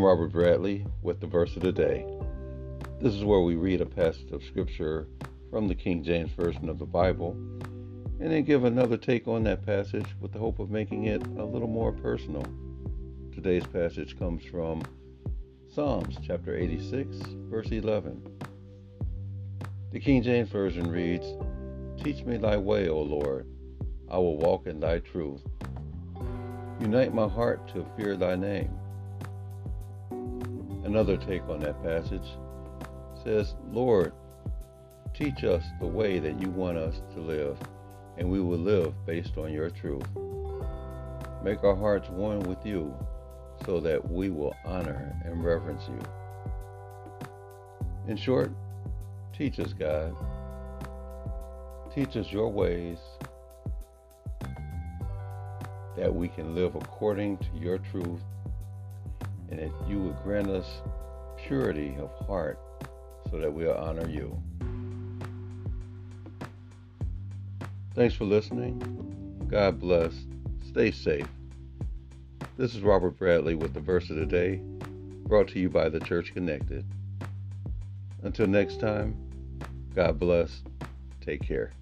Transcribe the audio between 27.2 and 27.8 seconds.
heart